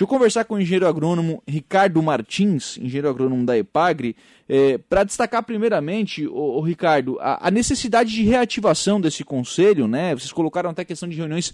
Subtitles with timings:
[0.00, 4.16] Deixa eu conversar com o engenheiro agrônomo Ricardo Martins, engenheiro agrônomo da EPAGRE,
[4.48, 10.14] é, para destacar primeiramente, o, o Ricardo, a, a, necessidade de reativação desse conselho, né?
[10.14, 11.52] Vocês colocaram até a questão de reuniões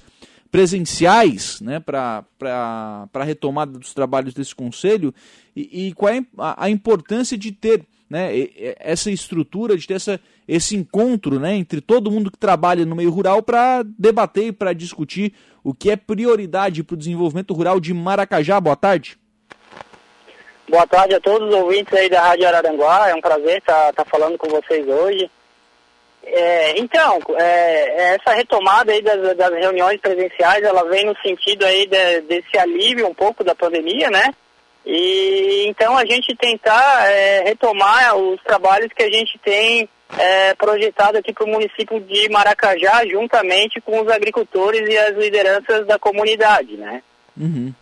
[0.49, 5.13] presenciais né, para a retomada dos trabalhos desse conselho
[5.57, 8.31] e, e qual é a, a importância de ter né,
[8.79, 13.11] essa estrutura, de ter essa, esse encontro né, entre todo mundo que trabalha no meio
[13.11, 15.33] rural para debater e para discutir
[15.63, 18.61] o que é prioridade para o desenvolvimento rural de Maracajá.
[18.61, 19.19] Boa tarde.
[20.69, 23.09] Boa tarde a todos os ouvintes aí da Rádio Araranguá.
[23.09, 25.31] É um prazer estar, estar falando com vocês hoje.
[26.25, 31.87] É, então, é, essa retomada aí das, das, reuniões presenciais, ela vem no sentido aí
[31.87, 34.35] de, desse alívio um pouco da pandemia, né?
[34.87, 41.19] E então a gente tentar é, retomar os trabalhos que a gente tem é, projetado
[41.19, 46.77] aqui para o município de Maracajá, juntamente com os agricultores e as lideranças da comunidade,
[46.77, 47.03] né?
[47.37, 47.75] Uhum.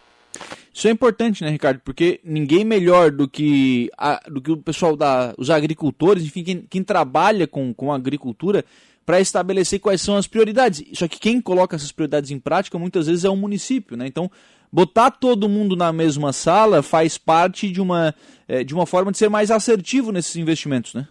[0.72, 1.80] Isso é importante, né, Ricardo?
[1.84, 6.66] Porque ninguém melhor do que, a, do que o pessoal da, os agricultores, enfim, quem,
[6.68, 8.64] quem trabalha com, com a agricultura,
[9.06, 10.82] para estabelecer quais são as prioridades.
[10.94, 14.06] Só que quem coloca essas prioridades em prática muitas vezes é o município, né?
[14.06, 14.30] Então,
[14.74, 18.12] botar todo mundo na mesma sala faz parte de uma,
[18.48, 21.06] é, de uma forma de ser mais assertivo nesses investimentos, né?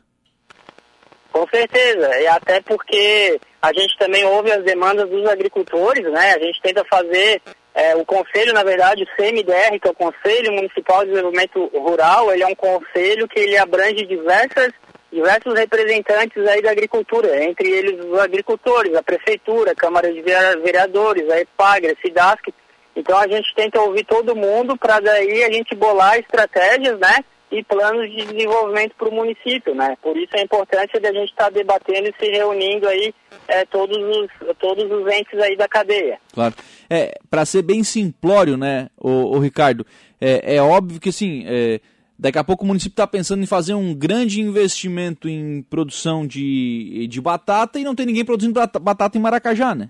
[1.31, 6.33] Com certeza, e até porque a gente também ouve as demandas dos agricultores, né?
[6.33, 7.41] A gente tenta fazer
[7.73, 12.33] é, o conselho, na verdade, o CMDR, que é o Conselho Municipal de Desenvolvimento Rural,
[12.33, 14.73] ele é um conselho que ele abrange diversas,
[15.09, 21.29] diversos representantes aí da agricultura, entre eles os agricultores, a prefeitura, a Câmara de Vereadores,
[21.29, 22.53] a EPAGRE, a SIDASC.
[22.95, 27.23] Então a gente tenta ouvir todo mundo para daí a gente bolar estratégias, né?
[27.51, 29.95] E planos de desenvolvimento para o município, né?
[30.01, 33.13] Por isso a importância de a gente estar tá debatendo e se reunindo aí
[33.47, 34.27] é, todos, os,
[34.57, 36.19] todos os entes aí da cadeia.
[36.33, 36.55] Claro.
[36.89, 39.85] É, para ser bem simplório, né, o, Ricardo,
[40.19, 41.79] é, é, óbvio que assim, é,
[42.17, 47.07] daqui a pouco o município está pensando em fazer um grande investimento em produção de,
[47.07, 49.89] de batata e não tem ninguém produzindo batata em Maracajá, né?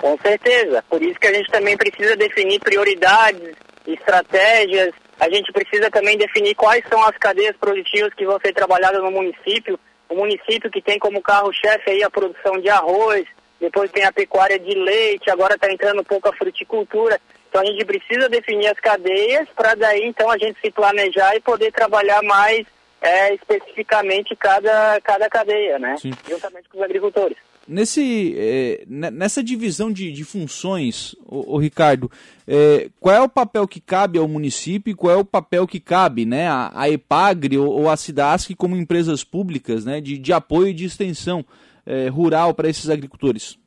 [0.00, 0.84] Com certeza.
[0.88, 3.54] Por isso que a gente também precisa definir prioridades,
[3.86, 4.92] estratégias.
[5.18, 9.10] A gente precisa também definir quais são as cadeias produtivas que vão ser trabalhadas no
[9.10, 9.78] município
[10.10, 13.24] o município que tem como carro-chefe aí a produção de arroz,
[13.60, 17.20] depois tem a pecuária de leite, agora está entrando um pouco a fruticultura.
[17.48, 21.40] Então a gente precisa definir as cadeias para daí então a gente se planejar e
[21.40, 22.66] poder trabalhar mais
[23.00, 25.96] é, especificamente cada, cada cadeia, né?
[25.96, 26.12] Sim.
[26.28, 27.36] Juntamente com os agricultores.
[27.68, 32.10] Nesse, é, nessa divisão de, de funções, o, Ricardo,
[32.48, 35.78] é, qual é o papel que cabe ao município e qual é o papel que
[35.78, 40.32] cabe né, a, a EPAGRE ou, ou a SIDASC como empresas públicas né, de, de
[40.32, 41.44] apoio e de extensão
[41.86, 43.58] é, rural para esses agricultores?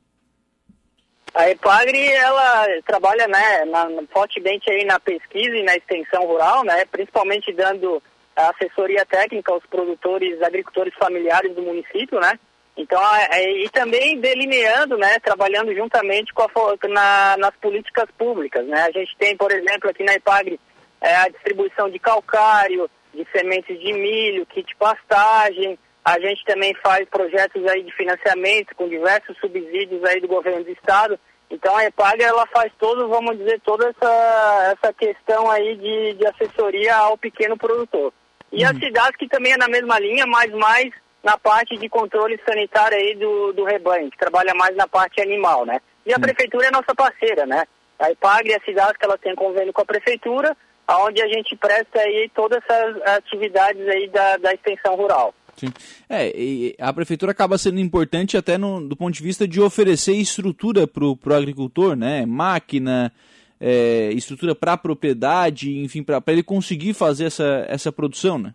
[1.33, 6.85] A EPAGRE, ela trabalha né, na, fortemente aí na pesquisa e na extensão rural, né,
[6.85, 8.01] principalmente dando
[8.35, 12.39] assessoria técnica aos produtores, agricultores familiares do município, né,
[12.75, 12.99] então,
[13.37, 16.49] e também delineando, né, trabalhando juntamente com a,
[16.89, 18.81] na, nas políticas públicas, né.
[18.81, 20.59] A gente tem, por exemplo, aqui na IPAGRE,
[20.99, 25.77] é, a distribuição de calcário, de sementes de milho, kit pastagem.
[26.03, 30.71] A gente também faz projetos aí de financiamento com diversos subsídios aí do governo do
[30.71, 31.19] estado.
[31.49, 36.25] Então a EPAG ela faz todo, vamos dizer, toda essa, essa questão aí de, de
[36.25, 38.11] assessoria ao pequeno produtor.
[38.51, 38.71] E uhum.
[38.71, 40.89] a cidade que também é na mesma linha, mas mais
[41.23, 45.65] na parte de controle sanitário aí do, do rebanho, que trabalha mais na parte animal,
[45.65, 45.79] né?
[46.05, 47.63] E a prefeitura é nossa parceira, né?
[47.97, 51.55] A IPAGRE e a cidade que ela tem convênio com a prefeitura, aonde a gente
[51.55, 55.33] presta aí todas essas atividades aí da, da extensão rural.
[55.55, 55.71] Sim.
[56.09, 60.85] É, a prefeitura acaba sendo importante até no, do ponto de vista de oferecer estrutura
[60.85, 62.25] para o agricultor, né?
[62.25, 63.13] Máquina,
[63.61, 68.53] é, estrutura para a propriedade, enfim, para ele conseguir fazer essa, essa produção, né?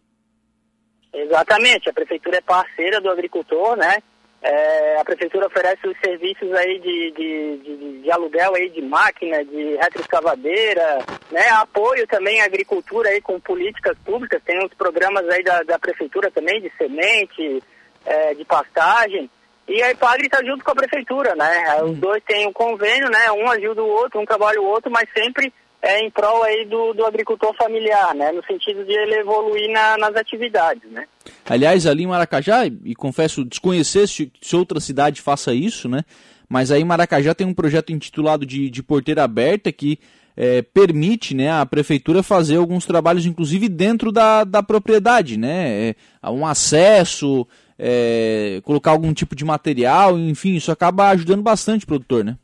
[1.12, 3.98] Exatamente, a prefeitura é parceira do agricultor, né?
[4.40, 9.44] É, a prefeitura oferece os serviços aí de, de, de, de, aluguel aí de máquina,
[9.44, 10.98] de retroescavadeira,
[11.30, 11.48] né?
[11.50, 16.30] Apoio também à agricultura aí com políticas públicas, tem uns programas aí da, da prefeitura
[16.30, 17.62] também de semente,
[18.06, 19.28] é, de pastagem.
[19.66, 21.82] E a IPAGRE está junto com a prefeitura, né?
[21.82, 23.30] Os dois têm um convênio, né?
[23.32, 26.92] Um ajuda o outro, um trabalha o outro, mas sempre é em prol aí do,
[26.92, 28.32] do agricultor familiar, né?
[28.32, 31.06] No sentido de ele evoluir na, nas atividades, né?
[31.48, 36.04] Aliás, ali em Maracajá, e confesso desconhecer se, se outra cidade faça isso, né?
[36.48, 39.98] Mas aí em Maracajá tem um projeto intitulado de, de porteira aberta que
[40.36, 45.90] é, permite né, a prefeitura fazer alguns trabalhos, inclusive dentro da, da propriedade, né?
[46.22, 47.46] É, um acesso,
[47.78, 52.36] é, colocar algum tipo de material, enfim, isso acaba ajudando bastante o produtor, né?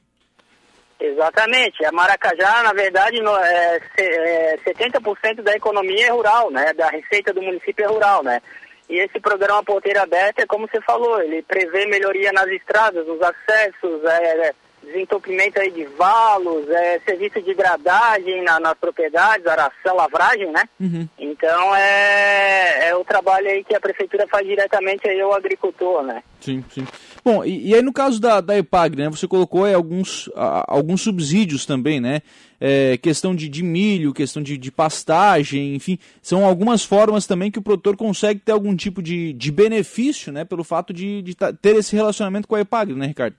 [1.15, 1.85] Exatamente.
[1.85, 6.73] A Maracajá, na verdade, no, é, é, 70% da economia é rural, né?
[6.75, 8.43] Da receita do município é rural, né?
[8.89, 13.21] E esse programa Porteira Aberta, é como você falou, ele prevê melhoria nas estradas, nos
[13.23, 19.97] acessos, é, é desentupimento aí de valos, é, serviço de gradagem na, nas propriedades, aração,
[19.97, 20.69] lavragem, né?
[20.79, 21.09] Uhum.
[21.19, 26.23] Então é, é o trabalho aí que a prefeitura faz diretamente aí ao agricultor, né?
[26.41, 26.87] Sim, sim.
[27.25, 30.65] Bom, e, e aí no caso da, da EPAG, né, você colocou aí alguns, a,
[30.69, 32.21] alguns subsídios também, né?
[32.61, 37.59] É, questão de, de milho, questão de, de pastagem, enfim, são algumas formas também que
[37.59, 41.77] o produtor consegue ter algum tipo de, de benefício, né, pelo fato de, de ter
[41.77, 43.37] esse relacionamento com a EPAG, né, Ricardo?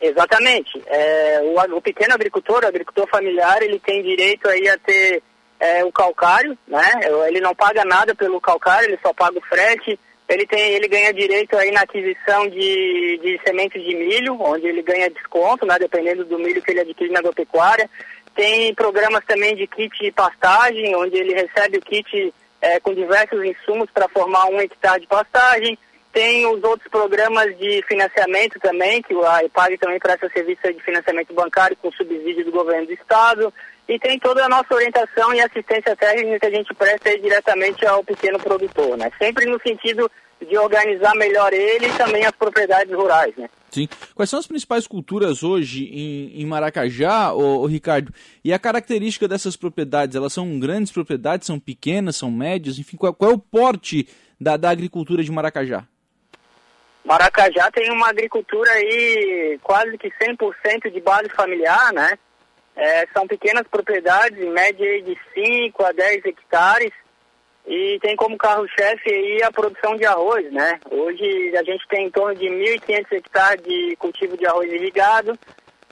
[0.00, 0.80] Exatamente.
[0.86, 5.22] É, o, o, pequeno agricultor, o agricultor familiar, ele tem direito aí a ter
[5.58, 6.84] é, o calcário, né?
[7.26, 9.98] Ele não paga nada pelo calcário, ele só paga o frete.
[10.28, 14.82] Ele, tem, ele ganha direito aí na aquisição de, de sementes de milho, onde ele
[14.82, 17.88] ganha desconto, né, dependendo do milho que ele adquire na agropecuária.
[18.34, 23.42] Tem programas também de kit de pastagem, onde ele recebe o kit é, com diversos
[23.44, 25.78] insumos para formar um hectare de pastagem.
[26.12, 31.34] Tem os outros programas de financiamento também, que a IPAG também presta serviço de financiamento
[31.34, 33.52] bancário com subsídio do governo do estado.
[33.88, 38.02] E tem toda a nossa orientação e assistência técnica que a gente presta diretamente ao
[38.02, 39.10] pequeno produtor, né?
[39.18, 40.10] Sempre no sentido
[40.40, 43.48] de organizar melhor ele e também as propriedades rurais, né?
[43.70, 43.88] Sim.
[44.14, 48.12] Quais são as principais culturas hoje em, em Maracajá, ô, ô, Ricardo?
[48.44, 50.16] E a característica dessas propriedades?
[50.16, 52.78] Elas são grandes propriedades, são pequenas, são médias?
[52.78, 54.08] Enfim, qual, qual é o porte
[54.40, 55.84] da, da agricultura de Maracajá?
[57.04, 62.18] Maracajá tem uma agricultura aí quase que 100% de base familiar, né?
[62.76, 66.92] É, são pequenas propriedades, em média de 5 a 10 hectares,
[67.66, 70.78] e tem como carro-chefe aí a produção de arroz, né?
[70.90, 75.36] Hoje a gente tem em torno de 1.500 hectares de cultivo de arroz irrigado,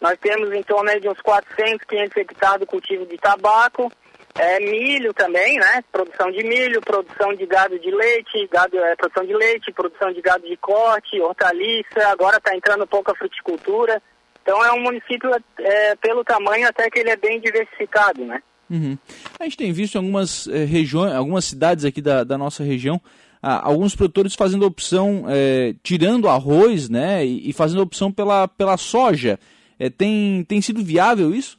[0.01, 3.91] nós temos em torno de uns 400, 500 hectares de cultivo de tabaco,
[4.37, 5.83] é, milho também, né?
[5.91, 10.21] Produção de milho, produção de gado de leite, gado, é, produção de leite, produção de
[10.21, 14.03] gado de corte, hortaliça, agora está entrando um pouco a fruticultura.
[14.45, 18.43] Então é um município, é, pelo tamanho, até que ele é bem diversificado, né?
[18.69, 18.99] Uhum.
[19.41, 23.01] A gente tem visto algumas é, regiões, algumas cidades aqui da, da nossa região,
[23.43, 28.77] ah, alguns produtores fazendo opção, é, tirando arroz, né, e, e, fazendo opção pela, pela
[28.77, 29.39] soja.
[29.79, 31.59] É, tem, tem sido viável isso?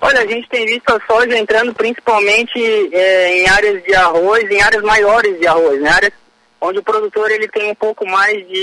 [0.00, 4.82] Olha, a gente tem visto a soja entrando principalmente em áreas de arroz, em áreas
[4.82, 5.90] maiores de arroz, né?
[5.90, 6.12] áreas
[6.60, 8.58] onde o produtor ele tem um pouco mais de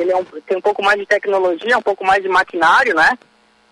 [0.00, 3.16] ele é um, tem um pouco mais de tecnologia, um pouco mais de maquinário, né?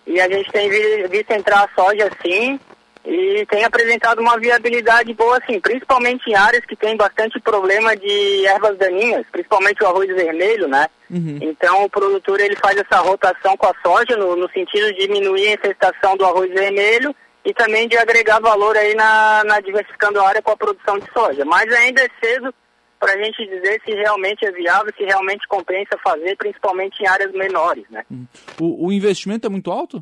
[0.07, 2.59] E a gente tem visto entrar a soja assim
[3.05, 8.45] e tem apresentado uma viabilidade boa assim, principalmente em áreas que tem bastante problema de
[8.45, 10.87] ervas daninhas, principalmente o arroz vermelho, né?
[11.09, 11.37] Uhum.
[11.41, 15.47] Então o produtor ele faz essa rotação com a soja no, no sentido de diminuir
[15.47, 17.13] a infestação do arroz vermelho
[17.45, 21.11] e também de agregar valor aí na, na diversificando a área com a produção de
[21.11, 21.43] soja.
[21.43, 22.53] Mas ainda é cedo
[23.03, 27.33] para a gente dizer se realmente é viável, se realmente compensa fazer, principalmente em áreas
[27.33, 28.05] menores, né?
[28.09, 28.25] Uhum.
[28.61, 30.01] O, o investimento é muito alto?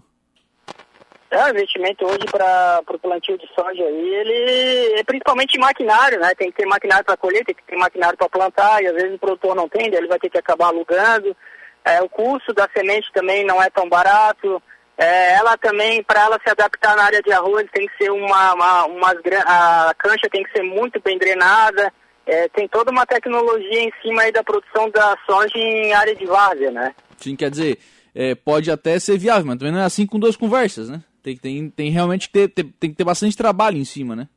[1.32, 6.36] É, o investimento hoje para o plantio de soja aí, ele é principalmente maquinário, né?
[6.36, 9.16] Tem que ter maquinário para colher, tem que ter maquinário para plantar, e às vezes
[9.16, 11.36] o produtor não tem, ele vai ter que acabar alugando.
[11.84, 14.62] É, o custo da semente também não é tão barato.
[14.96, 18.54] É, ela também, para ela se adaptar na área de arroz, tem que ser uma,
[18.54, 19.12] uma, uma
[19.48, 21.92] a cancha tem que ser muito bem drenada.
[22.26, 26.26] É, tem toda uma tecnologia em cima aí da produção da soja em área de
[26.26, 26.94] várzea, né?
[27.18, 27.80] Sim, quer dizer,
[28.14, 31.02] é, pode até ser viável, mas também não é assim com duas conversas, né?
[31.24, 34.28] Tem, tem, tem realmente que ter, ter, tem que ter bastante trabalho em cima, né?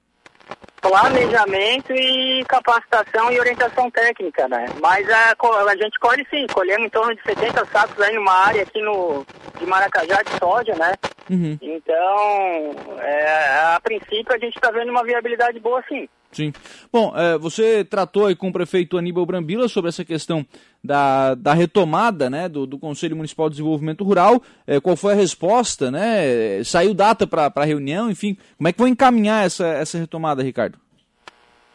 [0.81, 4.67] Planejamento e capacitação e orientação técnica, né?
[4.83, 5.35] Mas a,
[5.71, 9.25] a gente colhe sim, colhemos em torno de 70 sacos aí numa área aqui no,
[9.59, 10.93] de Maracajá de soja, né?
[11.31, 11.59] Uhum.
[11.63, 16.07] Então, é, a princípio a gente está vendo uma viabilidade boa sim.
[16.35, 16.53] Sim.
[16.93, 20.45] Bom, é, você tratou aí com o prefeito Aníbal Brambila sobre essa questão
[20.83, 24.43] da, da retomada né, do, do Conselho Municipal de Desenvolvimento Rural.
[24.67, 25.91] É, qual foi a resposta?
[25.91, 26.63] Né?
[26.65, 28.37] Saiu data para a reunião, enfim.
[28.57, 30.79] Como é que vão encaminhar essa, essa retomada, Ricardo?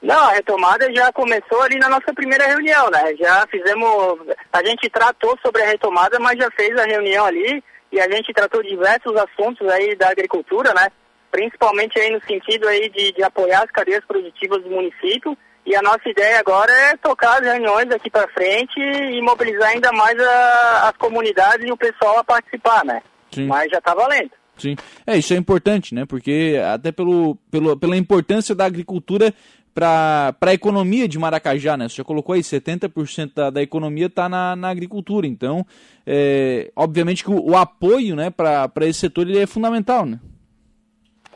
[0.01, 3.15] Não, a retomada já começou ali na nossa primeira reunião, né?
[3.19, 4.19] Já fizemos.
[4.51, 7.61] A gente tratou sobre a retomada, mas já fez a reunião ali
[7.91, 10.87] e a gente tratou diversos assuntos aí da agricultura, né?
[11.31, 15.37] Principalmente aí no sentido aí de, de apoiar as cadeias produtivas do município.
[15.65, 19.91] E a nossa ideia agora é tocar as reuniões daqui para frente e mobilizar ainda
[19.91, 23.01] mais a, as comunidades e o pessoal a participar, né?
[23.31, 23.45] Sim.
[23.45, 24.31] Mas já está valendo.
[24.57, 24.75] Sim,
[25.07, 26.05] é isso é importante, né?
[26.05, 29.33] Porque até pelo, pelo, pela importância da agricultura
[29.73, 31.87] para a economia de Maracajá, né?
[31.87, 35.25] Você já colocou aí, 70% da, da economia está na, na agricultura.
[35.25, 35.65] Então,
[36.05, 40.19] é, obviamente que o, o apoio né, para esse setor ele é fundamental, né?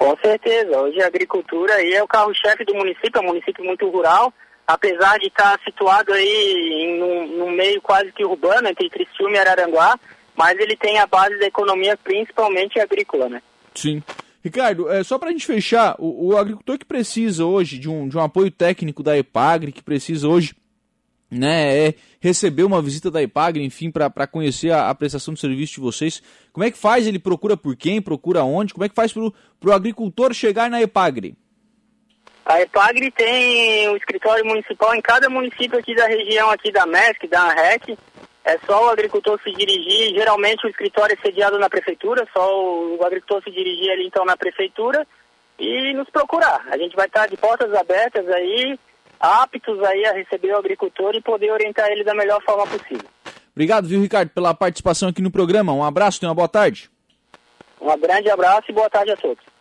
[0.04, 0.82] Com certeza.
[0.82, 4.34] Hoje a agricultura aí é o carro-chefe do município, é um município muito rural,
[4.68, 9.98] apesar de estar situado aí em um, meio quase que urbano, entre Criciúma e Araranguá,
[10.36, 13.42] mas ele tem a base da economia principalmente agrícola, né?
[13.74, 14.04] Sim.
[14.44, 18.10] Ricardo, é, só para a gente fechar, o, o, agricultor que precisa hoje de um,
[18.10, 20.54] de um apoio técnico da EPAGRE, que precisa hoje
[21.34, 25.76] né, é receber uma visita da EPAGRE, enfim, para conhecer a, a, prestação de serviço
[25.76, 26.22] de vocês,
[26.52, 27.06] como é que faz?
[27.06, 28.02] Ele procura por quem?
[28.02, 28.74] Procura onde?
[28.74, 31.36] Como é que faz para o agricultor chegar na EPAGRE?
[32.46, 36.86] A EPAGRE tem o um escritório municipal em cada município aqui da região aqui da
[36.86, 37.98] MESC, da ANREC,
[38.46, 43.00] é só o agricultor se dirigir, geralmente o escritório é sediado na prefeitura, só o,
[43.06, 45.08] agricultor se dirigir ali então na prefeitura
[45.58, 46.66] e nos procurar.
[46.70, 48.78] A gente vai estar de portas abertas aí,
[49.24, 53.08] aptos aí a receber o agricultor e poder orientar ele da melhor forma possível.
[53.54, 55.72] Obrigado, viu, Ricardo, pela participação aqui no programa.
[55.72, 56.92] Um abraço, tenha uma boa tarde.
[57.80, 59.53] Um grande abraço e boa tarde a todos.